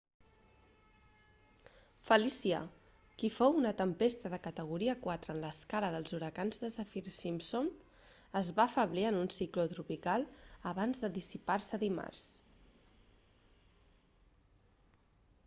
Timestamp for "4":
5.03-5.33